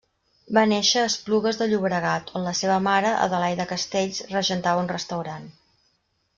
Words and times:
Va 0.57 0.61
néixer 0.69 1.01
a 1.01 1.09
Esplugues 1.09 1.59
de 1.59 1.67
Llobregat, 1.73 2.33
on 2.41 2.49
la 2.49 2.55
seva 2.61 2.79
mare, 2.89 3.13
Adelaida 3.27 3.69
Castells, 3.75 4.25
regentava 4.35 4.85
un 4.89 4.93
restaurant. 4.97 5.49